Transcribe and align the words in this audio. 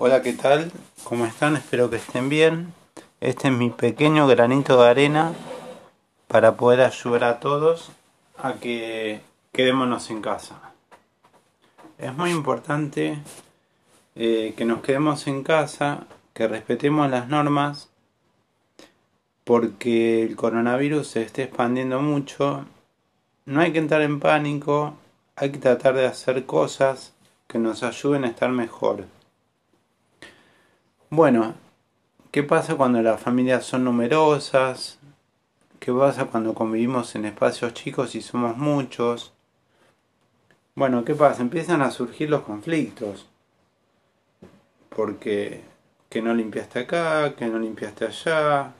Hola, 0.00 0.22
¿qué 0.22 0.32
tal? 0.32 0.70
¿Cómo 1.02 1.26
están? 1.26 1.56
Espero 1.56 1.90
que 1.90 1.96
estén 1.96 2.28
bien. 2.28 2.72
Este 3.20 3.48
es 3.48 3.54
mi 3.54 3.68
pequeño 3.68 4.28
granito 4.28 4.80
de 4.80 4.88
arena 4.88 5.32
para 6.28 6.56
poder 6.56 6.82
ayudar 6.82 7.24
a 7.24 7.40
todos 7.40 7.90
a 8.36 8.52
que 8.60 9.22
quedémonos 9.50 10.08
en 10.10 10.22
casa. 10.22 10.72
Es 11.98 12.14
muy 12.14 12.30
importante 12.30 13.18
eh, 14.14 14.54
que 14.56 14.64
nos 14.64 14.82
quedemos 14.82 15.26
en 15.26 15.42
casa, 15.42 16.06
que 16.32 16.46
respetemos 16.46 17.10
las 17.10 17.26
normas, 17.26 17.88
porque 19.42 20.22
el 20.22 20.36
coronavirus 20.36 21.08
se 21.08 21.22
está 21.22 21.42
expandiendo 21.42 22.00
mucho. 22.00 22.66
No 23.46 23.62
hay 23.62 23.72
que 23.72 23.80
entrar 23.80 24.02
en 24.02 24.20
pánico, 24.20 24.94
hay 25.34 25.50
que 25.50 25.58
tratar 25.58 25.96
de 25.96 26.06
hacer 26.06 26.46
cosas 26.46 27.14
que 27.48 27.58
nos 27.58 27.82
ayuden 27.82 28.24
a 28.24 28.28
estar 28.28 28.50
mejor. 28.50 29.17
Bueno, 31.10 31.54
¿qué 32.30 32.42
pasa 32.42 32.76
cuando 32.76 33.00
las 33.00 33.18
familias 33.18 33.64
son 33.64 33.84
numerosas? 33.84 34.98
¿Qué 35.80 35.90
pasa 35.90 36.26
cuando 36.26 36.52
convivimos 36.52 37.14
en 37.14 37.24
espacios 37.24 37.72
chicos 37.72 38.14
y 38.14 38.20
somos 38.20 38.58
muchos? 38.58 39.32
Bueno, 40.74 41.06
¿qué 41.06 41.14
pasa? 41.14 41.40
Empiezan 41.40 41.80
a 41.80 41.90
surgir 41.90 42.28
los 42.28 42.42
conflictos. 42.42 43.26
Porque 44.90 45.62
que 46.10 46.20
no 46.20 46.34
limpiaste 46.34 46.80
acá, 46.80 47.34
que 47.36 47.46
no 47.46 47.58
limpiaste 47.58 48.04
allá, 48.04 48.74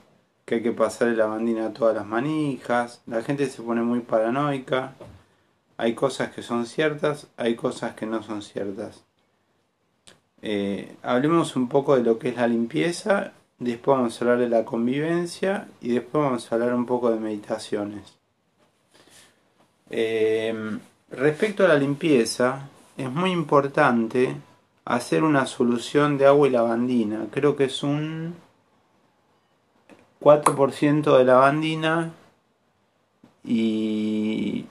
que 0.45 0.57
hay 0.57 0.63
que 0.63 0.73
pasarle 0.73 1.17
la 1.17 1.27
bandina 1.27 1.69
a 1.69 1.73
todas 1.73 1.95
las 1.95 2.05
manijas. 2.05 3.01
La 3.07 3.23
gente 3.23 3.47
se 3.47 3.63
pone 3.63 3.81
muy 3.81 4.01
paranoica. 4.01 4.93
Hay 5.79 5.95
cosas 5.95 6.31
que 6.35 6.43
son 6.43 6.67
ciertas, 6.67 7.29
hay 7.39 7.57
cosas 7.57 7.95
que 7.95 8.05
no 8.05 8.23
son 8.23 8.43
ciertas. 8.43 9.08
Eh, 10.43 10.97
hablemos 11.03 11.57
un 11.57 11.69
poco 11.69 11.97
de 11.97 12.03
lo 12.03 12.19
que 12.19 12.29
es 12.29 12.37
la 12.37 12.47
limpieza, 12.47 13.33
después 13.59 13.97
vamos 13.99 14.21
a 14.21 14.25
hablar 14.25 14.39
de 14.39 14.49
la 14.49 14.65
convivencia 14.65 15.69
y 15.81 15.91
después 15.91 16.25
vamos 16.25 16.51
a 16.51 16.55
hablar 16.55 16.75
un 16.75 16.87
poco 16.87 17.11
de 17.11 17.19
meditaciones. 17.19 18.19
Eh, 19.91 20.79
respecto 21.11 21.65
a 21.65 21.69
la 21.69 21.77
limpieza, 21.77 22.69
es 22.97 23.11
muy 23.11 23.31
importante 23.33 24.37
hacer 24.85 25.23
una 25.23 25.47
solución 25.47 26.19
de 26.19 26.27
agua 26.27 26.49
y 26.49 26.51
lavandina. 26.51 27.27
Creo 27.31 27.57
que 27.57 27.65
es 27.65 27.83
un 27.83 28.35
4% 30.21 31.17
de 31.17 31.25
lavandina 31.25 32.11
y, 33.45 34.67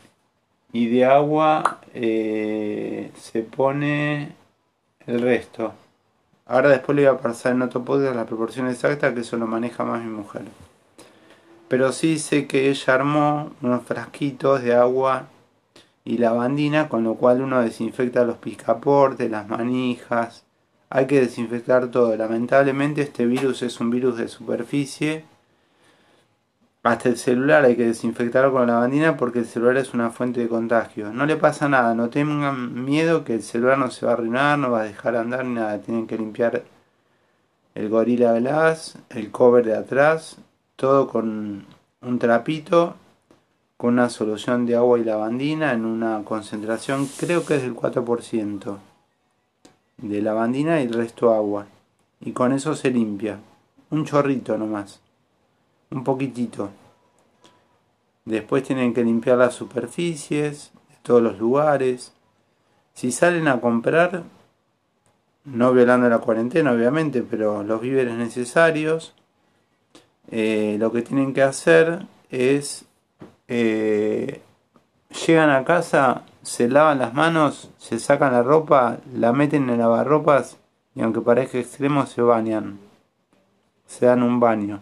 y 0.74 0.88
de 0.88 1.06
agua 1.06 1.82
eh, 1.94 3.12
se 3.16 3.44
pone 3.44 4.36
el 5.08 5.22
resto. 5.22 5.74
Ahora 6.46 6.70
después 6.70 6.96
le 6.96 7.08
voy 7.08 7.18
a 7.18 7.22
pasar 7.22 7.54
en 7.54 7.62
otro 7.62 7.84
podcast 7.84 8.16
la 8.16 8.26
proporción 8.26 8.68
exacta 8.68 9.14
que 9.14 9.22
eso 9.22 9.38
lo 9.38 9.48
maneja 9.48 9.84
más 9.84 10.04
mi 10.04 10.10
mujer. 10.10 10.44
Pero 11.68 11.92
sí 11.92 12.20
sé 12.20 12.48
que 12.48 12.70
ella 12.70 12.94
armó 12.94 13.52
unos 13.62 13.84
frasquitos 13.84 14.62
de 14.62 14.76
agua 14.76 15.28
y 16.06 16.18
lavandina, 16.18 16.88
con 16.88 17.04
lo 17.04 17.16
cual 17.16 17.42
uno 17.42 17.62
desinfecta 17.62 18.24
los 18.24 18.38
picaportes, 18.38 19.30
las 19.30 19.48
manijas. 19.48 20.46
Hay 20.90 21.06
que 21.08 21.20
desinfectar 21.20 21.92
todo. 21.92 22.16
Lamentablemente 22.16 23.02
este 23.02 23.26
virus 23.26 23.62
es 23.62 23.82
un 23.82 23.90
virus 23.90 24.18
de 24.18 24.30
superficie 24.30 25.26
hasta 26.88 27.10
el 27.10 27.18
celular 27.18 27.66
hay 27.66 27.76
que 27.76 27.86
desinfectarlo 27.86 28.54
con 28.54 28.62
la 28.66 28.74
lavandina 28.74 29.18
porque 29.18 29.40
el 29.40 29.46
celular 29.46 29.76
es 29.78 29.94
una 29.94 30.10
fuente 30.10 30.40
de 30.40 30.48
contagio. 30.48 31.12
No 31.12 31.26
le 31.26 31.36
pasa 31.36 31.68
nada, 31.68 31.94
no 31.94 32.10
tengan 32.10 32.86
miedo 32.86 33.26
que 33.26 33.34
el 33.36 33.44
celular 33.44 33.78
no 33.78 33.92
se 33.92 34.06
va 34.06 34.14
a 34.14 34.16
arruinar, 34.16 34.58
no 34.58 34.72
va 34.72 34.82
a 34.82 34.86
dejar 34.86 35.18
andar 35.18 35.44
ni 35.44 35.56
nada. 35.56 35.80
Tienen 35.80 36.08
que 36.08 36.18
limpiar 36.18 36.64
el 37.76 37.90
Gorilla 37.90 38.32
Glass, 38.34 38.98
el 39.10 39.32
cover 39.32 39.66
de 39.66 39.76
atrás, 39.76 40.38
todo 40.78 41.10
con 41.10 41.66
un 42.02 42.20
trapito, 42.20 42.96
con 43.76 43.96
una 43.96 44.10
solución 44.10 44.66
de 44.66 44.78
agua 44.78 44.98
y 44.98 45.04
lavandina 45.04 45.74
en 45.74 45.86
una 45.86 46.24
concentración, 46.24 47.08
creo 47.20 47.46
que 47.46 47.58
es 47.58 47.64
del 47.64 47.76
4% 47.76 48.78
de 49.98 50.22
lavandina 50.22 50.80
y 50.80 50.86
el 50.86 50.94
resto 50.94 51.34
agua. 51.34 51.68
Y 52.22 52.32
con 52.32 52.54
eso 52.54 52.76
se 52.76 52.92
limpia. 52.92 53.40
Un 53.90 54.06
chorrito 54.06 54.58
nomás 54.58 55.02
un 55.92 56.04
poquitito. 56.04 56.70
Después 58.26 58.64
tienen 58.64 58.94
que 58.94 59.04
limpiar 59.04 59.38
las 59.38 59.54
superficies 59.54 60.72
de 60.90 60.96
todos 61.02 61.22
los 61.22 61.40
lugares. 61.40 62.14
Si 62.94 63.12
salen 63.12 63.48
a 63.48 63.62
comprar, 63.62 64.24
no 65.46 65.72
violando 65.72 66.10
la 66.10 66.20
cuarentena 66.20 66.74
obviamente, 66.74 67.22
pero 67.22 67.64
los 67.64 67.80
víveres 67.80 68.16
necesarios, 68.16 69.14
eh, 70.30 70.76
lo 70.80 70.92
que 70.92 71.04
tienen 71.04 71.34
que 71.34 71.42
hacer 71.42 72.06
es, 72.30 72.86
eh, 73.48 74.42
llegan 75.26 75.50
a 75.50 75.64
casa, 75.64 76.24
se 76.42 76.68
lavan 76.68 77.00
las 77.00 77.14
manos, 77.14 77.72
se 77.78 77.98
sacan 78.00 78.34
la 78.34 78.44
ropa, 78.44 78.98
la 79.14 79.32
meten 79.32 79.70
en 79.70 79.78
lavarropas 79.78 80.58
y 80.96 81.02
aunque 81.02 81.22
parezca 81.22 81.60
extremo 81.60 82.06
se 82.08 82.22
bañan, 82.22 82.80
se 83.86 84.06
dan 84.06 84.22
un 84.22 84.42
baño 84.42 84.82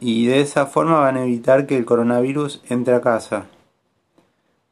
y 0.00 0.26
de 0.26 0.40
esa 0.40 0.66
forma 0.66 1.00
van 1.00 1.16
a 1.16 1.24
evitar 1.24 1.66
que 1.66 1.76
el 1.76 1.84
coronavirus 1.84 2.62
entre 2.68 2.94
a 2.94 3.00
casa. 3.00 3.46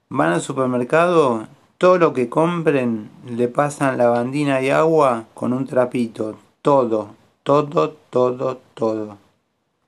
Van 0.08 0.32
al 0.32 0.40
supermercado, 0.40 1.46
todo 1.78 1.98
lo 1.98 2.12
que 2.12 2.28
compren 2.28 3.10
le 3.26 3.48
pasan 3.48 3.98
lavandina 3.98 4.60
y 4.60 4.70
agua 4.70 5.26
con 5.34 5.52
un 5.52 5.66
trapito, 5.66 6.38
todo, 6.62 7.14
todo, 7.42 7.96
todo, 8.10 8.60
todo. 8.74 9.18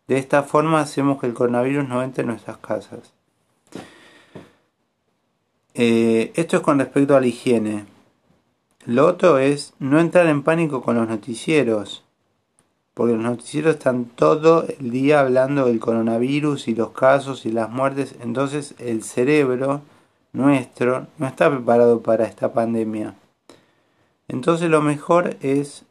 De 0.06 0.18
esta 0.18 0.42
forma 0.42 0.80
hacemos 0.80 1.20
que 1.20 1.26
el 1.26 1.34
coronavirus 1.34 1.88
no 1.88 2.02
entre 2.02 2.22
en 2.22 2.28
nuestras 2.28 2.58
casas. 2.58 3.12
Eh, 5.74 6.32
esto 6.34 6.56
es 6.56 6.62
con 6.62 6.78
respecto 6.78 7.16
a 7.16 7.20
la 7.20 7.26
higiene. 7.26 7.86
Lo 8.84 9.06
otro 9.06 9.38
es 9.38 9.74
no 9.78 10.00
entrar 10.00 10.26
en 10.26 10.42
pánico 10.42 10.82
con 10.82 10.96
los 10.96 11.08
noticieros 11.08 12.01
porque 12.94 13.14
los 13.14 13.22
noticieros 13.22 13.76
están 13.76 14.04
todo 14.04 14.66
el 14.66 14.90
día 14.90 15.20
hablando 15.20 15.66
del 15.66 15.80
coronavirus 15.80 16.68
y 16.68 16.74
los 16.74 16.90
casos 16.90 17.46
y 17.46 17.52
las 17.52 17.70
muertes, 17.70 18.14
entonces 18.20 18.74
el 18.78 19.02
cerebro 19.02 19.80
nuestro 20.32 21.06
no 21.18 21.26
está 21.26 21.50
preparado 21.50 22.00
para 22.00 22.24
esta 22.24 22.52
pandemia. 22.52 23.14
Entonces 24.28 24.70
lo 24.70 24.82
mejor 24.82 25.36
es 25.40 25.84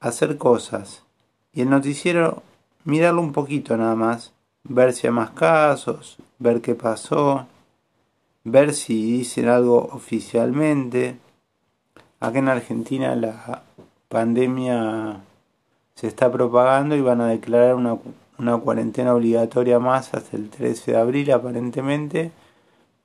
hacer 0.00 0.38
cosas 0.38 1.04
y 1.52 1.62
el 1.62 1.70
noticiero 1.70 2.42
mirarlo 2.84 3.20
un 3.20 3.32
poquito 3.32 3.76
nada 3.76 3.94
más, 3.94 4.32
ver 4.64 4.92
si 4.92 5.06
hay 5.06 5.12
más 5.12 5.30
casos, 5.30 6.16
ver 6.38 6.60
qué 6.60 6.74
pasó, 6.74 7.46
ver 8.44 8.72
si 8.74 9.12
dicen 9.18 9.48
algo 9.48 9.88
oficialmente. 9.92 11.18
Acá 12.20 12.38
en 12.38 12.48
Argentina 12.48 13.14
la 13.14 13.62
pandemia 14.08 15.20
se 15.98 16.06
está 16.06 16.30
propagando 16.30 16.94
y 16.94 17.00
van 17.00 17.20
a 17.20 17.26
declarar 17.26 17.74
una, 17.74 17.98
una 18.38 18.56
cuarentena 18.58 19.16
obligatoria 19.16 19.80
más 19.80 20.14
hasta 20.14 20.36
el 20.36 20.48
13 20.48 20.92
de 20.92 20.96
abril 20.96 21.32
aparentemente. 21.32 22.30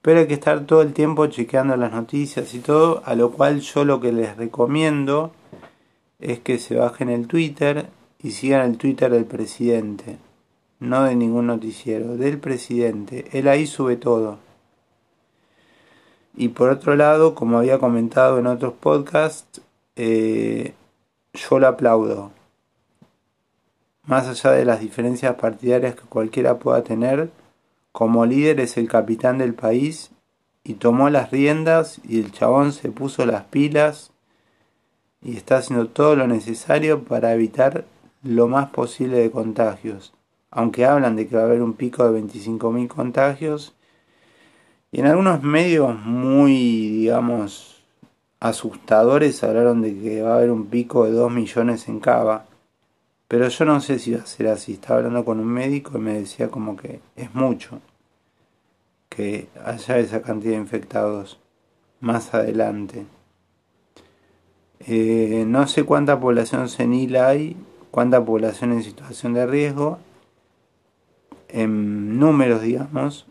Pero 0.04 0.20
hay 0.20 0.28
que 0.28 0.36
estar 0.36 0.68
todo 0.68 0.84
el 0.84 0.94
tiempo 0.94 1.26
chequeando 1.26 1.76
las 1.76 1.92
noticias 1.92 2.54
y 2.54 2.60
todo, 2.60 3.02
a 3.06 3.16
lo 3.16 3.32
cual 3.32 3.62
yo 3.62 3.84
lo 3.84 4.00
que 4.00 4.12
les 4.12 4.38
recomiendo 4.38 5.32
es 6.20 6.40
que 6.42 6.60
se 6.60 6.76
bajen 6.76 7.10
el 7.10 7.26
Twitter 7.26 7.88
y 8.22 8.30
sigan 8.30 8.70
el 8.70 8.78
Twitter 8.78 9.10
del 9.10 9.26
presidente, 9.26 10.18
no 10.80 11.04
de 11.04 11.16
ningún 11.16 11.48
noticiero, 11.48 12.16
del 12.16 12.38
presidente. 12.38 13.26
Él 13.32 13.48
ahí 13.48 13.66
sube 13.66 13.96
todo. 13.96 14.38
Y 16.36 16.50
por 16.50 16.70
otro 16.70 16.96
lado, 16.96 17.34
como 17.34 17.58
había 17.58 17.80
comentado 17.80 18.38
en 18.38 18.46
otros 18.46 18.74
podcasts, 18.74 19.62
eh, 19.96 20.76
yo 21.34 21.58
lo 21.58 21.68
aplaudo 21.68 22.32
más 24.06 24.28
allá 24.28 24.52
de 24.52 24.66
las 24.66 24.80
diferencias 24.80 25.36
partidarias 25.36 25.96
que 25.96 26.04
cualquiera 26.04 26.60
pueda 26.60 26.84
tener, 26.84 27.30
como 27.92 28.26
líder 28.26 28.60
es 28.60 28.78
el 28.78 28.88
capitán 28.88 29.38
del 29.38 29.54
país 29.54 30.12
y 30.64 30.76
tomó 30.76 31.10
las 31.10 31.32
riendas 31.32 32.00
y 32.08 32.20
el 32.20 32.32
chabón 32.32 32.74
se 32.74 32.90
puso 32.90 33.26
las 33.26 33.44
pilas 33.44 34.12
y 35.22 35.38
está 35.38 35.58
haciendo 35.58 35.88
todo 35.88 36.16
lo 36.16 36.28
necesario 36.28 37.04
para 37.04 37.34
evitar 37.34 37.86
lo 38.24 38.48
más 38.48 38.70
posible 38.70 39.18
de 39.18 39.32
contagios. 39.32 40.14
Aunque 40.52 40.86
hablan 40.86 41.16
de 41.16 41.28
que 41.28 41.36
va 41.36 41.44
a 41.44 41.46
haber 41.46 41.62
un 41.62 41.74
pico 41.74 42.10
de 42.10 42.22
25.000 42.22 42.88
contagios 42.88 43.74
y 44.92 45.00
en 45.00 45.08
algunos 45.08 45.42
medios 45.42 45.96
muy, 45.96 46.90
digamos, 46.90 47.84
asustadores 48.40 49.44
hablaron 49.44 49.82
de 49.82 49.98
que 49.98 50.22
va 50.22 50.34
a 50.34 50.38
haber 50.38 50.52
un 50.52 50.68
pico 50.68 51.06
de 51.06 51.12
2 51.12 51.32
millones 51.32 51.88
en 51.88 52.00
Cava. 52.00 52.46
Pero 53.34 53.48
yo 53.48 53.66
no 53.66 53.82
sé 53.82 53.98
si 53.98 54.14
va 54.14 54.22
a 54.22 54.28
ser 54.28 54.46
así. 54.46 54.74
Estaba 54.74 55.00
hablando 55.00 55.26
con 55.26 55.40
un 55.40 55.48
médico 55.48 55.98
y 55.98 56.02
me 56.02 56.14
decía 56.14 56.50
como 56.50 56.76
que 56.76 57.00
es 57.16 57.34
mucho 57.34 57.82
que 59.10 59.48
haya 59.66 59.98
esa 59.98 60.22
cantidad 60.22 60.52
de 60.52 60.60
infectados 60.60 61.40
más 62.00 62.36
adelante. 62.36 63.08
Eh, 64.82 65.46
no 65.48 65.66
sé 65.68 65.84
cuánta 65.84 66.20
población 66.20 66.70
senil 66.70 67.16
hay, 67.16 67.58
cuánta 67.90 68.24
población 68.24 68.72
en 68.72 68.84
situación 68.84 69.34
de 69.34 69.48
riesgo, 69.48 69.98
en 71.48 72.20
números, 72.20 72.62
digamos, 72.62 73.26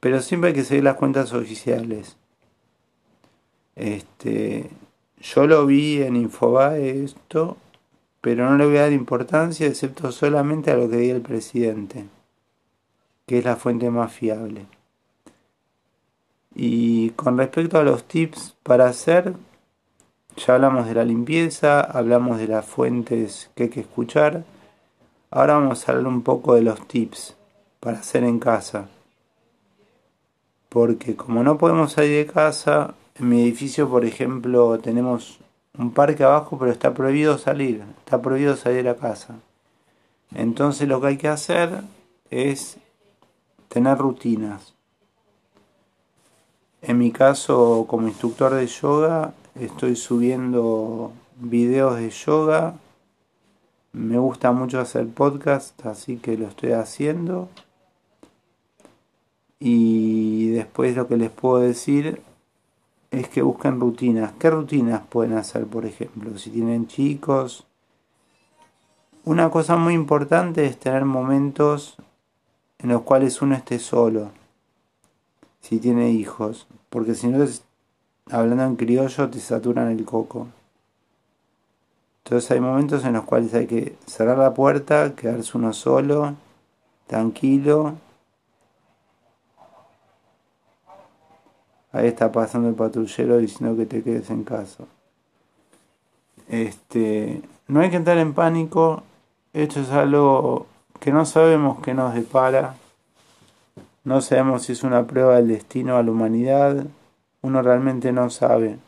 pero 0.00 0.22
siempre 0.22 0.48
hay 0.48 0.54
que 0.54 0.64
seguir 0.64 0.84
las 0.84 0.96
cuentas 0.96 1.34
oficiales. 1.34 2.16
Este, 3.76 4.70
yo 5.20 5.46
lo 5.46 5.66
vi 5.66 6.00
en 6.00 6.16
Infobae 6.16 7.04
esto, 7.04 7.58
pero 8.20 8.48
no 8.48 8.56
le 8.56 8.66
voy 8.66 8.76
a 8.76 8.82
dar 8.82 8.92
importancia 8.92 9.66
excepto 9.66 10.12
solamente 10.12 10.70
a 10.70 10.76
lo 10.76 10.88
que 10.88 10.96
diga 10.96 11.16
el 11.16 11.22
presidente, 11.22 12.06
que 13.26 13.38
es 13.38 13.44
la 13.44 13.56
fuente 13.56 13.90
más 13.90 14.12
fiable. 14.12 14.66
Y 16.54 17.10
con 17.10 17.38
respecto 17.38 17.78
a 17.78 17.84
los 17.84 18.04
tips 18.04 18.56
para 18.62 18.88
hacer, 18.88 19.34
ya 20.36 20.54
hablamos 20.54 20.86
de 20.86 20.94
la 20.94 21.04
limpieza, 21.04 21.80
hablamos 21.80 22.38
de 22.38 22.48
las 22.48 22.66
fuentes 22.66 23.50
que 23.54 23.64
hay 23.64 23.68
que 23.70 23.80
escuchar. 23.80 24.44
Ahora 25.30 25.54
vamos 25.54 25.88
a 25.88 25.92
hablar 25.92 26.06
un 26.06 26.22
poco 26.22 26.54
de 26.54 26.62
los 26.62 26.86
tips 26.86 27.36
para 27.78 27.98
hacer 27.98 28.24
en 28.24 28.38
casa. 28.38 28.88
Porque 30.68 31.16
como 31.16 31.42
no 31.42 31.58
podemos 31.58 31.92
salir 31.92 32.26
de 32.26 32.32
casa, 32.32 32.94
en 33.16 33.28
mi 33.28 33.42
edificio, 33.42 33.88
por 33.88 34.04
ejemplo, 34.04 34.78
tenemos 34.78 35.40
un 35.80 35.92
parque 35.92 36.22
abajo, 36.22 36.58
pero 36.58 36.70
está 36.70 36.92
prohibido 36.92 37.38
salir, 37.38 37.82
está 38.04 38.20
prohibido 38.20 38.54
salir 38.54 38.86
a 38.86 38.96
casa. 38.96 39.36
Entonces 40.34 40.86
lo 40.86 41.00
que 41.00 41.06
hay 41.06 41.16
que 41.16 41.28
hacer 41.28 41.82
es 42.30 42.76
tener 43.68 43.96
rutinas. 43.96 44.74
En 46.82 46.98
mi 46.98 47.10
caso, 47.10 47.86
como 47.88 48.08
instructor 48.08 48.54
de 48.54 48.66
yoga, 48.66 49.32
estoy 49.54 49.96
subiendo 49.96 51.12
videos 51.36 51.96
de 51.96 52.10
yoga. 52.10 52.74
Me 53.92 54.18
gusta 54.18 54.52
mucho 54.52 54.80
hacer 54.80 55.08
podcast, 55.08 55.86
así 55.86 56.18
que 56.18 56.36
lo 56.36 56.46
estoy 56.46 56.72
haciendo. 56.72 57.48
Y 59.58 60.50
después 60.50 60.94
lo 60.94 61.08
que 61.08 61.16
les 61.16 61.30
puedo 61.30 61.58
decir 61.58 62.22
es 63.10 63.28
que 63.28 63.42
busquen 63.42 63.80
rutinas. 63.80 64.32
¿Qué 64.38 64.50
rutinas 64.50 65.02
pueden 65.08 65.34
hacer, 65.34 65.66
por 65.66 65.84
ejemplo? 65.84 66.38
Si 66.38 66.50
tienen 66.50 66.86
chicos. 66.86 67.66
Una 69.24 69.50
cosa 69.50 69.76
muy 69.76 69.94
importante 69.94 70.64
es 70.66 70.78
tener 70.78 71.04
momentos 71.04 71.96
en 72.78 72.90
los 72.90 73.02
cuales 73.02 73.42
uno 73.42 73.54
esté 73.54 73.78
solo. 73.78 74.30
Si 75.60 75.78
tiene 75.78 76.10
hijos. 76.10 76.66
Porque 76.88 77.14
si 77.14 77.28
no, 77.28 77.44
hablando 78.30 78.64
en 78.64 78.76
criollo, 78.76 79.28
te 79.28 79.40
saturan 79.40 79.90
el 79.90 80.04
coco. 80.04 80.48
Entonces 82.24 82.50
hay 82.52 82.60
momentos 82.60 83.04
en 83.04 83.14
los 83.14 83.24
cuales 83.24 83.52
hay 83.54 83.66
que 83.66 83.96
cerrar 84.06 84.38
la 84.38 84.54
puerta, 84.54 85.14
quedarse 85.16 85.58
uno 85.58 85.72
solo, 85.72 86.34
tranquilo 87.06 87.96
Ahí 91.92 92.06
está 92.06 92.30
pasando 92.30 92.68
el 92.68 92.74
patrullero 92.74 93.38
diciendo 93.38 93.76
que 93.76 93.86
te 93.86 94.02
quedes 94.02 94.30
en 94.30 94.44
casa. 94.44 94.84
Este, 96.48 97.42
no 97.66 97.80
hay 97.80 97.90
que 97.90 97.96
entrar 97.96 98.18
en 98.18 98.32
pánico. 98.32 99.02
Esto 99.52 99.80
es 99.80 99.90
algo 99.90 100.66
que 101.00 101.12
no 101.12 101.24
sabemos 101.24 101.80
qué 101.80 101.94
nos 101.94 102.14
depara. 102.14 102.76
No 104.04 104.20
sabemos 104.20 104.62
si 104.62 104.72
es 104.72 104.82
una 104.84 105.06
prueba 105.06 105.36
del 105.36 105.48
destino 105.48 105.96
a 105.96 106.02
la 106.02 106.12
humanidad. 106.12 106.86
Uno 107.42 107.62
realmente 107.62 108.12
no 108.12 108.30
sabe. 108.30 108.78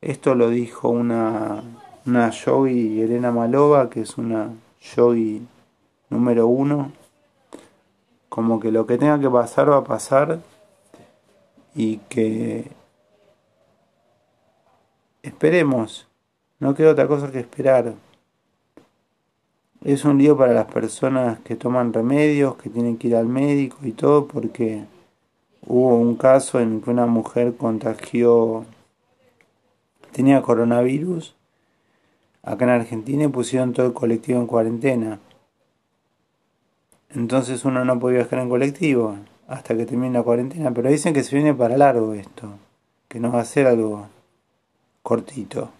Esto 0.00 0.34
lo 0.34 0.50
dijo 0.50 0.90
una, 0.90 1.62
una 2.06 2.30
yogi, 2.30 3.00
Elena 3.00 3.32
Malova, 3.32 3.88
que 3.88 4.02
es 4.02 4.18
una 4.18 4.50
yogi 4.94 5.46
número 6.10 6.46
uno. 6.46 6.92
Como 8.28 8.60
que 8.60 8.70
lo 8.70 8.86
que 8.86 8.98
tenga 8.98 9.18
que 9.18 9.30
pasar 9.30 9.70
va 9.70 9.78
a 9.78 9.84
pasar 9.84 10.40
y 11.78 11.98
que 12.08 12.64
esperemos, 15.22 16.08
no 16.58 16.74
queda 16.74 16.90
otra 16.90 17.06
cosa 17.06 17.30
que 17.30 17.38
esperar. 17.38 17.94
Es 19.84 20.04
un 20.04 20.18
lío 20.18 20.36
para 20.36 20.52
las 20.52 20.66
personas 20.66 21.38
que 21.38 21.54
toman 21.54 21.92
remedios, 21.92 22.56
que 22.56 22.68
tienen 22.68 22.96
que 22.98 23.06
ir 23.06 23.14
al 23.14 23.26
médico 23.26 23.78
y 23.82 23.92
todo, 23.92 24.26
porque 24.26 24.86
hubo 25.68 25.94
un 25.94 26.16
caso 26.16 26.58
en 26.58 26.80
que 26.80 26.90
una 26.90 27.06
mujer 27.06 27.54
contagió, 27.56 28.64
tenía 30.10 30.42
coronavirus 30.42 31.36
acá 32.42 32.64
en 32.64 32.70
Argentina 32.70 33.22
y 33.22 33.28
pusieron 33.28 33.72
todo 33.72 33.86
el 33.86 33.92
colectivo 33.92 34.40
en 34.40 34.48
cuarentena. 34.48 35.20
Entonces 37.10 37.64
uno 37.64 37.84
no 37.84 38.00
podía 38.00 38.18
viajar 38.18 38.40
en 38.40 38.48
colectivo 38.48 39.16
hasta 39.48 39.74
que 39.74 39.86
termine 39.86 40.12
la 40.12 40.22
cuarentena, 40.22 40.70
pero 40.72 40.90
dicen 40.90 41.14
que 41.14 41.24
se 41.24 41.34
viene 41.34 41.54
para 41.54 41.78
largo 41.78 42.12
esto, 42.12 42.50
que 43.08 43.18
no 43.18 43.32
va 43.32 43.40
a 43.40 43.44
ser 43.46 43.66
algo 43.66 44.06
cortito. 45.02 45.70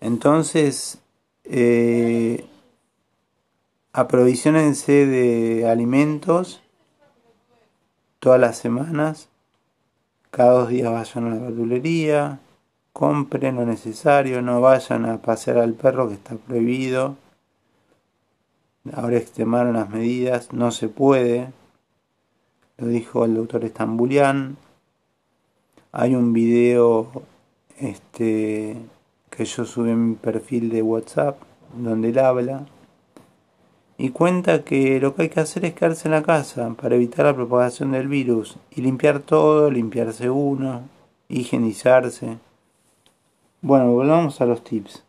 Entonces, 0.00 0.98
eh, 1.44 2.46
aprovisionense 3.92 5.06
de 5.06 5.68
alimentos 5.68 6.62
todas 8.20 8.40
las 8.40 8.56
semanas, 8.56 9.28
cada 10.30 10.52
dos 10.52 10.68
días 10.68 10.92
vayan 10.92 11.26
a 11.26 11.34
la 11.34 11.40
verdulería, 11.42 12.38
compren 12.92 13.56
lo 13.56 13.66
necesario, 13.66 14.40
no 14.40 14.60
vayan 14.60 15.04
a 15.04 15.20
pasear 15.20 15.58
al 15.58 15.74
perro 15.74 16.08
que 16.08 16.14
está 16.14 16.36
prohibido. 16.36 17.16
Ahora 18.92 19.16
extremaron 19.16 19.74
las 19.74 19.90
medidas, 19.90 20.52
no 20.52 20.70
se 20.70 20.88
puede, 20.88 21.52
lo 22.78 22.86
dijo 22.86 23.24
el 23.24 23.34
doctor 23.34 23.64
Estambulian. 23.64 24.56
Hay 25.92 26.14
un 26.14 26.32
video 26.32 27.10
este, 27.78 28.76
que 29.30 29.44
yo 29.44 29.64
subí 29.64 29.90
en 29.90 30.10
mi 30.10 30.14
perfil 30.14 30.70
de 30.70 30.82
WhatsApp 30.82 31.40
donde 31.76 32.10
él 32.10 32.18
habla 32.18 32.66
y 34.00 34.10
cuenta 34.10 34.62
que 34.62 35.00
lo 35.00 35.14
que 35.14 35.22
hay 35.22 35.28
que 35.28 35.40
hacer 35.40 35.64
es 35.64 35.74
quedarse 35.74 36.06
en 36.06 36.12
la 36.12 36.22
casa 36.22 36.72
para 36.80 36.94
evitar 36.94 37.26
la 37.26 37.34
propagación 37.34 37.90
del 37.90 38.06
virus 38.06 38.56
y 38.70 38.80
limpiar 38.80 39.18
todo, 39.18 39.70
limpiarse 39.70 40.30
uno, 40.30 40.82
higienizarse. 41.28 42.38
Bueno, 43.60 43.90
volvamos 43.90 44.40
a 44.40 44.46
los 44.46 44.62
tips. 44.62 45.02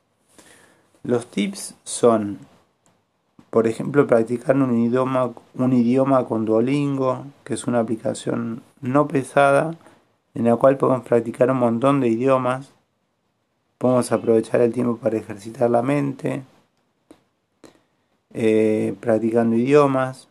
Los 1.04 1.28
tips 1.28 1.76
son 1.84 2.40
por 3.50 3.66
ejemplo, 3.68 4.06
practicar 4.06 4.56
un 4.56 4.78
idioma, 4.78 5.32
un 5.56 5.74
idioma 5.74 6.26
con 6.26 6.46
Duolingo, 6.46 7.26
que 7.44 7.56
es 7.56 7.66
una 7.66 7.80
aplicación 7.80 8.62
no 8.82 9.08
pesada 9.08 9.76
en 10.36 10.46
la 10.46 10.56
cual 10.56 10.78
podemos 10.78 11.06
practicar 11.06 11.50
un 11.52 11.58
montón 11.58 12.00
de 12.00 12.10
idiomas. 12.10 12.72
Podemos 13.78 14.12
aprovechar 14.12 14.62
el 14.62 14.74
tiempo 14.74 14.98
para 14.98 15.18
ejercitar 15.18 15.70
la 15.70 15.82
mente, 15.82 16.44
eh, 18.34 18.96
practicando 19.00 19.56
idiomas. 19.56 20.28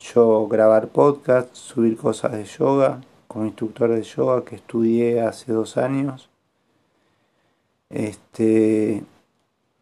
Yo 0.00 0.48
grabar 0.48 0.88
podcast, 0.88 1.54
subir 1.54 1.96
cosas 1.96 2.32
de 2.32 2.44
yoga, 2.44 3.02
como 3.28 3.44
instructor 3.44 3.90
de 3.90 4.02
yoga 4.02 4.44
que 4.44 4.56
estudié 4.56 5.20
hace 5.20 5.52
dos 5.52 5.76
años. 5.76 6.28
Este, 7.90 9.04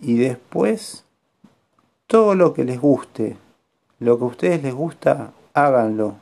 y 0.01 0.19
después 0.19 1.05
todo 2.09 2.35
lo 2.35 2.55
que 2.55 2.65
les 2.65 2.81
guste, 2.81 3.37
lo 4.01 4.17
que 4.19 4.25
a 4.25 4.29
ustedes 4.29 4.63
les 4.63 4.75
gusta, 4.75 5.33
háganlo. 5.53 6.15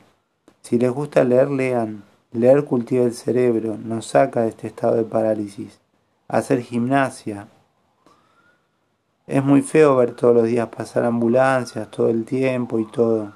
Si 0.61 0.77
les 0.77 0.91
gusta 0.91 1.23
leer, 1.23 1.49
lean. 1.49 2.03
Leer 2.33 2.65
cultiva 2.65 3.05
el 3.05 3.13
cerebro, 3.13 3.77
nos 3.81 4.07
saca 4.07 4.41
de 4.41 4.49
este 4.49 4.67
estado 4.67 4.95
de 4.95 5.05
parálisis. 5.05 5.79
Hacer 6.27 6.61
gimnasia. 6.61 7.47
Es 9.27 9.41
muy 9.41 9.61
feo 9.61 9.95
ver 9.95 10.13
todos 10.13 10.35
los 10.35 10.43
días 10.43 10.67
pasar 10.67 11.05
ambulancias 11.05 11.89
todo 11.89 12.09
el 12.09 12.25
tiempo 12.25 12.79
y 12.79 12.85
todo. 12.85 13.31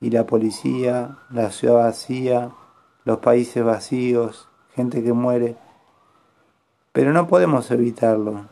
Y 0.00 0.10
la 0.10 0.26
policía, 0.26 1.18
la 1.30 1.50
ciudad 1.50 1.86
vacía, 1.86 2.52
los 3.04 3.18
países 3.18 3.64
vacíos, 3.64 4.48
gente 4.76 5.02
que 5.02 5.12
muere. 5.12 5.56
Pero 6.92 7.12
no 7.12 7.26
podemos 7.26 7.68
evitarlo. 7.72 8.46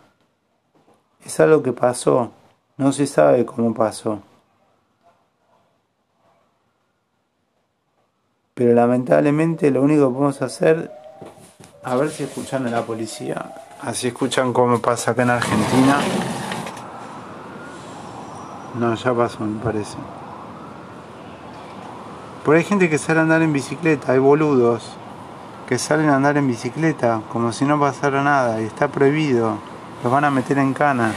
Es 1.25 1.38
algo 1.38 1.62
que 1.62 1.73
pasó, 1.73 2.32
no 2.76 2.93
se 2.93 3.07
sabe 3.07 3.45
cómo 3.45 3.73
pasó. 3.73 4.21
Pero 8.54 8.73
lamentablemente 8.75 9.71
lo 9.71 9.83
único 9.83 10.09
que 10.09 10.14
podemos 10.14 10.43
hacer, 10.43 10.93
a 11.83 11.97
ver 11.97 12.11
si 12.11 12.23
escuchan 12.25 12.66
a 12.66 12.71
la 12.71 12.83
policía, 12.83 13.54
así 13.81 14.09
escuchan 14.09 14.52
cómo 14.52 14.78
pasa 14.81 15.11
acá 15.11 15.23
en 15.23 15.31
Argentina. 15.31 15.99
No, 18.78 18.95
ya 18.95 19.14
pasó, 19.14 19.40
me 19.40 19.62
parece. 19.62 19.97
Pero 22.45 22.57
hay 22.57 22.64
gente 22.64 22.90
que 22.90 22.99
sale 22.99 23.21
a 23.21 23.23
andar 23.23 23.43
en 23.43 23.52
bicicleta, 23.52 24.12
hay 24.12 24.19
boludos. 24.19 24.97
que 25.66 25.78
salen 25.78 26.11
a 26.11 26.16
andar 26.16 26.37
en 26.37 26.47
bicicleta 26.47 27.23
como 27.33 27.50
si 27.50 27.64
no 27.64 27.81
pasara 27.81 28.23
nada 28.23 28.61
y 28.61 28.66
está 28.66 28.88
prohibido. 28.88 29.57
Los 30.02 30.12
van 30.12 30.25
a 30.25 30.31
meter 30.31 30.59
en 30.59 30.75
cana. 30.75 31.12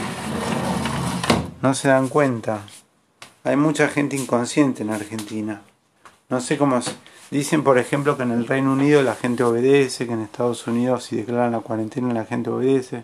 No 1.60 1.74
se 1.74 1.88
dan 1.88 2.08
cuenta. 2.08 2.60
Hay 3.42 3.56
mucha 3.56 3.88
gente 3.88 4.14
inconsciente 4.14 4.84
en 4.84 4.90
Argentina. 4.90 5.62
No 6.28 6.40
sé 6.40 6.56
cómo... 6.56 6.80
Dicen, 7.32 7.64
por 7.64 7.78
ejemplo, 7.78 8.16
que 8.16 8.22
en 8.22 8.30
el 8.30 8.46
Reino 8.46 8.72
Unido 8.72 9.02
la 9.02 9.16
gente 9.16 9.42
obedece, 9.42 10.06
que 10.06 10.12
en 10.12 10.20
Estados 10.20 10.66
Unidos 10.68 11.04
si 11.04 11.16
declaran 11.16 11.52
la 11.52 11.60
cuarentena 11.60 12.14
la 12.14 12.24
gente 12.24 12.48
obedece. 12.48 13.02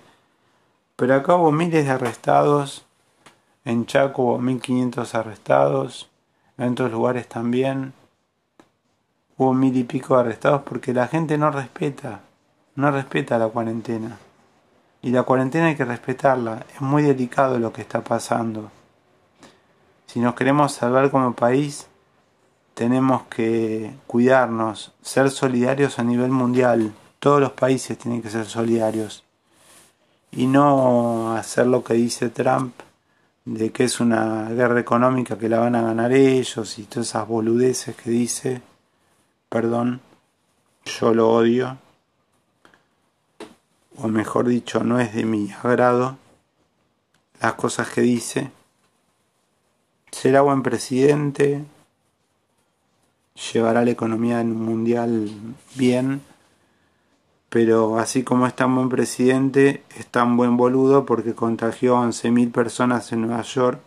Pero 0.95 1.15
acá 1.15 1.35
hubo 1.35 1.51
miles 1.51 1.85
de 1.85 1.91
arrestados. 1.91 2.87
En 3.65 3.87
Chaco 3.87 4.23
hubo 4.23 4.39
1500 4.39 5.15
arrestados. 5.17 6.09
En 6.57 6.73
otros 6.73 6.93
lugares 6.93 7.29
también 7.29 7.93
hubo 9.37 9.53
mil 9.53 9.77
y 9.77 9.83
pico 9.83 10.15
arrestados 10.15 10.63
porque 10.63 10.95
la 10.95 11.09
gente 11.09 11.37
no 11.39 11.51
respeta, 11.51 12.21
no 12.77 12.93
respeta 12.93 13.37
la 13.37 13.49
cuarentena. 13.49 14.17
Y 15.05 15.11
la 15.11 15.25
cuarentena 15.25 15.67
hay 15.67 15.77
que 15.77 15.85
respetarla, 15.85 16.65
es 16.75 16.81
muy 16.81 17.03
delicado 17.03 17.59
lo 17.59 17.75
que 17.75 17.83
está 17.83 18.03
pasando. 18.03 18.71
Si 20.07 20.19
nos 20.19 20.35
queremos 20.35 20.73
salvar 20.73 21.11
como 21.11 21.35
país, 21.35 21.89
tenemos 22.73 23.25
que 23.25 23.93
cuidarnos, 24.07 24.95
ser 25.03 25.31
solidarios 25.31 25.99
a 25.99 26.05
nivel 26.05 26.31
mundial. 26.31 26.95
Todos 27.19 27.39
los 27.39 27.53
países 27.53 27.99
tienen 27.99 28.23
que 28.23 28.31
ser 28.31 28.47
solidarios. 28.47 29.25
Y 30.33 30.47
no 30.47 31.37
hacer 31.37 31.67
lo 31.67 31.85
que 31.85 31.93
dice 31.93 32.31
Trump, 32.31 32.73
de 33.45 33.73
que 33.73 33.85
es 33.85 34.01
una 34.01 34.49
guerra 34.53 34.81
económica 34.81 35.37
que 35.37 35.51
la 35.51 35.59
van 35.59 35.77
a 35.77 35.83
ganar 35.83 36.15
ellos 36.15 36.79
y 36.79 36.85
todas 36.85 37.09
esas 37.09 37.29
boludeces 37.29 37.95
que 37.95 38.09
dice 38.09 38.63
perdón, 39.51 40.01
yo 40.87 41.13
lo 41.13 41.31
odio, 41.31 41.77
o 43.99 44.09
mejor 44.09 44.49
dicho, 44.49 44.83
no 44.85 45.01
es 45.01 45.15
de 45.15 45.25
mi 45.25 45.51
agrado 45.63 46.17
las 47.41 47.55
cosas 47.55 47.89
que 47.91 48.01
dice. 48.01 48.51
Será 50.11 50.43
buen 50.43 50.63
presidente, 50.63 51.65
llevará 53.53 53.85
la 53.85 53.91
economía 53.91 54.43
mundial 54.45 55.31
bien, 55.75 56.23
pero 57.49 57.99
así 57.99 58.23
como 58.23 58.47
es 58.47 58.55
tan 58.55 58.75
buen 58.75 58.89
presidente, 58.89 59.85
es 59.97 60.07
tan 60.07 60.37
buen 60.37 60.57
boludo 60.57 61.05
porque 61.05 61.35
contagió 61.35 61.97
a 61.97 62.07
11.000 62.07 62.53
personas 62.53 63.13
en 63.13 63.23
Nueva 63.23 63.43
York 63.43 63.81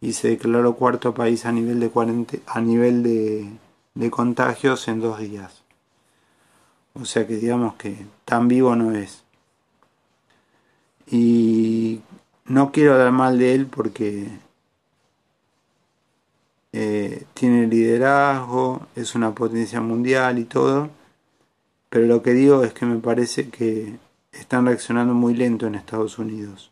y 0.00 0.12
se 0.12 0.28
declaró 0.28 0.74
cuarto 0.76 1.14
país 1.14 1.44
a 1.44 1.52
nivel 1.52 1.80
de, 1.80 2.40
a 2.46 2.60
nivel 2.60 3.02
de 3.02 3.48
de 3.98 4.12
contagios 4.12 4.86
en 4.86 5.00
dos 5.00 5.18
días. 5.18 5.62
O 6.94 7.04
sea 7.04 7.26
que 7.26 7.36
digamos 7.36 7.74
que 7.74 8.06
tan 8.24 8.46
vivo 8.46 8.76
no 8.76 8.92
es. 8.92 9.24
Y 11.10 12.00
no 12.46 12.72
quiero 12.72 12.94
hablar 12.94 13.12
mal 13.12 13.38
de 13.38 13.54
él 13.54 13.66
porque 13.66 14.28
eh, 16.72 17.24
tiene 17.34 17.66
liderazgo, 17.66 18.86
es 18.94 19.14
una 19.14 19.34
potencia 19.34 19.80
mundial 19.80 20.38
y 20.38 20.44
todo. 20.44 20.90
Pero 21.88 22.06
lo 22.06 22.22
que 22.22 22.32
digo 22.32 22.64
es 22.64 22.72
que 22.74 22.86
me 22.86 22.98
parece 22.98 23.48
que 23.48 23.98
están 24.32 24.66
reaccionando 24.66 25.14
muy 25.14 25.34
lento 25.34 25.66
en 25.66 25.74
Estados 25.74 26.18
Unidos. 26.18 26.70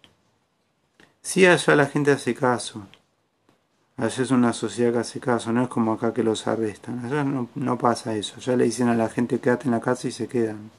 Sí, 1.23 1.47
allá 1.47 1.75
la 1.75 1.87
gente 1.87 2.13
hace 2.13 2.35
caso. 2.35 2.87
Allá 3.97 4.23
es 4.23 4.31
una 4.31 4.53
sociedad 4.53 4.93
que 4.93 4.99
hace 4.99 5.21
caso, 5.21 5.53
no 5.53 5.63
es 5.63 5.69
como 5.69 5.93
acá 5.93 6.13
que 6.13 6.23
los 6.23 6.47
arrestan. 6.47 7.05
Allá 7.05 7.25
no, 7.25 7.79
pasa 7.79 8.15
eso. 8.15 8.35
Allá 8.37 8.57
le 8.57 8.65
dicen 8.65 8.89
a 8.89 8.95
la 8.95 9.09
gente 9.09 9.41
quédate 9.41 9.65
en 9.65 9.73
la 9.73 9.81
casa 9.81 10.07
y 10.07 10.13
se 10.13 10.29
quedan. 10.29 10.71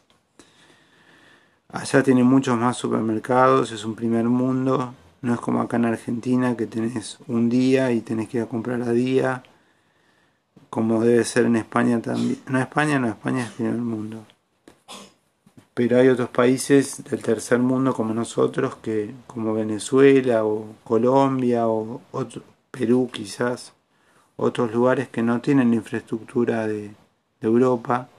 Allá 1.69 2.01
tiene 2.03 2.23
muchos 2.23 2.57
más 2.57 2.77
supermercados, 2.77 3.71
es 3.71 3.83
un 3.85 3.95
primer 3.95 4.25
mundo. 4.25 4.93
No 5.21 5.33
es 5.33 5.39
como 5.39 5.61
acá 5.61 5.77
en 5.77 5.85
Argentina 5.85 6.55
que 6.55 6.67
tenés 6.67 7.17
un 7.27 7.49
día 7.49 7.91
y 7.91 8.01
tenés 8.01 8.29
que 8.29 8.37
ir 8.37 8.43
a 8.43 8.47
comprar 8.47 8.81
a 8.81 8.91
día. 8.91 9.43
Como 10.69 11.03
debe 11.03 11.23
ser 11.23 11.45
en 11.45 11.55
España 11.55 12.01
también. 12.01 12.39
No, 12.47 12.59
España 12.59 12.99
no, 12.99 13.07
España 13.07 13.43
es 13.43 13.51
primer 13.51 13.75
mundo. 13.75 14.25
Pero 15.73 15.99
hay 15.99 16.07
otros 16.07 16.29
países 16.29 17.03
del 17.03 17.21
tercer 17.21 17.59
mundo 17.59 17.93
como 17.93 18.13
nosotros, 18.13 18.77
que 18.77 19.13
como 19.27 19.53
Venezuela 19.53 20.45
o 20.45 20.75
Colombia 20.83 21.67
o 21.67 22.01
Perú 22.71 23.09
quizás, 23.11 23.73
otros 24.37 24.71
lugares 24.71 25.09
que 25.09 25.23
no 25.23 25.41
tienen 25.41 25.71
la 25.71 25.77
infraestructura 25.77 26.67
de, 26.67 26.95
Europa 27.39 28.09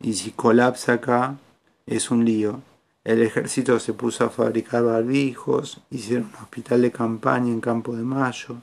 y 0.00 0.14
si 0.14 0.32
colapsa 0.32 0.94
acá 0.94 1.36
es 1.88 2.10
un 2.10 2.24
lío. 2.24 2.60
El 3.04 3.22
ejército 3.22 3.78
se 3.80 3.94
puso 3.94 4.24
a 4.24 4.30
fabricar 4.30 4.84
barbijos, 4.84 5.80
hicieron 5.90 6.26
un 6.26 6.42
hospital 6.42 6.82
de 6.82 6.92
campaña 6.92 7.48
en 7.48 7.60
Campo 7.60 7.96
de 7.96 8.02
Mayo. 8.02 8.56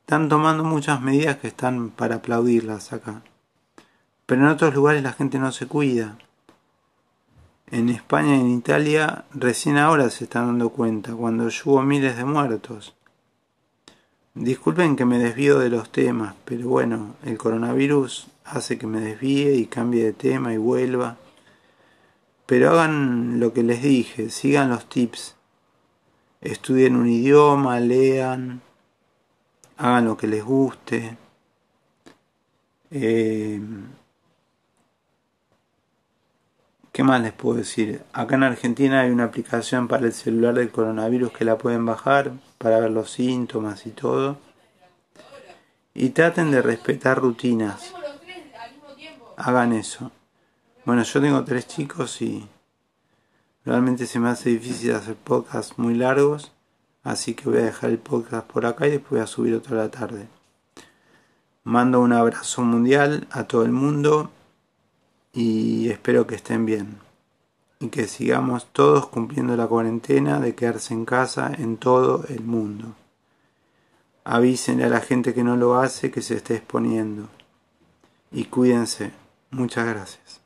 Están 0.00 0.28
tomando 0.28 0.64
muchas 0.64 1.00
medidas 1.00 1.36
que 1.38 1.48
están 1.48 1.90
para 1.90 2.16
aplaudirlas 2.16 2.92
acá. 2.92 3.22
Pero 4.26 4.42
en 4.42 4.48
otros 4.48 4.74
lugares 4.74 5.02
la 5.02 5.12
gente 5.12 5.38
no 5.38 5.52
se 5.52 5.66
cuida. 5.66 6.18
En 7.70 7.88
España 7.88 8.36
y 8.36 8.40
en 8.40 8.50
Italia 8.50 9.24
recién 9.32 9.76
ahora 9.76 10.10
se 10.10 10.24
están 10.24 10.46
dando 10.46 10.70
cuenta, 10.70 11.12
cuando 11.12 11.48
hubo 11.64 11.82
miles 11.82 12.16
de 12.16 12.24
muertos. 12.24 12.94
Disculpen 14.34 14.96
que 14.96 15.04
me 15.04 15.18
desvío 15.18 15.58
de 15.58 15.70
los 15.70 15.90
temas, 15.90 16.34
pero 16.44 16.68
bueno, 16.68 17.14
el 17.24 17.38
coronavirus 17.38 18.28
hace 18.44 18.78
que 18.78 18.86
me 18.86 19.00
desvíe 19.00 19.54
y 19.54 19.66
cambie 19.66 20.04
de 20.04 20.12
tema 20.12 20.52
y 20.52 20.56
vuelva. 20.56 21.16
Pero 22.46 22.70
hagan 22.70 23.40
lo 23.40 23.52
que 23.52 23.62
les 23.62 23.82
dije, 23.82 24.30
sigan 24.30 24.70
los 24.70 24.88
tips. 24.88 25.34
Estudien 26.40 26.94
un 26.94 27.08
idioma, 27.08 27.80
lean, 27.80 28.62
hagan 29.76 30.04
lo 30.04 30.16
que 30.16 30.28
les 30.28 30.44
guste. 30.44 31.16
Eh, 32.92 33.60
¿Qué 36.96 37.02
más 37.02 37.20
les 37.20 37.32
puedo 37.34 37.58
decir? 37.58 38.02
Acá 38.14 38.36
en 38.36 38.44
Argentina 38.44 39.00
hay 39.00 39.10
una 39.10 39.24
aplicación 39.24 39.86
para 39.86 40.06
el 40.06 40.14
celular 40.14 40.54
del 40.54 40.70
coronavirus 40.70 41.30
que 41.30 41.44
la 41.44 41.58
pueden 41.58 41.84
bajar 41.84 42.32
para 42.56 42.80
ver 42.80 42.90
los 42.90 43.10
síntomas 43.10 43.84
y 43.84 43.90
todo. 43.90 44.38
Y 45.92 46.10
traten 46.10 46.50
de 46.50 46.62
respetar 46.62 47.18
rutinas. 47.18 47.92
Hagan 49.36 49.74
eso. 49.74 50.10
Bueno, 50.86 51.02
yo 51.02 51.20
tengo 51.20 51.42
tres 51.42 51.66
chicos 51.66 52.22
y 52.22 52.48
realmente 53.64 54.06
se 54.06 54.20
me 54.20 54.28
hace 54.28 54.50
difícil 54.50 54.92
hacer 54.92 55.16
podcasts 55.16 55.76
muy 55.78 55.94
largos. 55.94 56.52
Así 57.02 57.34
que 57.34 57.48
voy 57.48 57.58
a 57.58 57.64
dejar 57.64 57.90
el 57.90 57.98
podcast 57.98 58.46
por 58.46 58.66
acá 58.66 58.86
y 58.86 58.92
después 58.92 59.10
voy 59.10 59.20
a 59.20 59.26
subir 59.26 59.54
otro 59.56 59.74
a 59.74 59.82
la 59.82 59.90
tarde. 59.90 60.28
Mando 61.64 62.00
un 62.00 62.12
abrazo 62.12 62.62
mundial 62.62 63.26
a 63.32 63.48
todo 63.48 63.64
el 63.64 63.72
mundo 63.72 64.30
y 65.32 65.90
espero 65.90 66.28
que 66.28 66.36
estén 66.36 66.64
bien 66.64 67.00
y 67.80 67.88
que 67.88 68.06
sigamos 68.06 68.66
todos 68.72 69.08
cumpliendo 69.08 69.56
la 69.56 69.66
cuarentena 69.66 70.38
de 70.38 70.54
quedarse 70.54 70.94
en 70.94 71.04
casa 71.04 71.50
en 71.58 71.78
todo 71.78 72.24
el 72.28 72.44
mundo. 72.44 72.94
Avísenle 74.22 74.84
a 74.84 74.88
la 74.88 75.00
gente 75.00 75.34
que 75.34 75.42
no 75.42 75.56
lo 75.56 75.80
hace 75.80 76.12
que 76.12 76.22
se 76.22 76.36
esté 76.36 76.54
exponiendo 76.54 77.28
y 78.30 78.44
cuídense. 78.44 79.10
Muchas 79.50 79.84
gracias. 79.84 80.45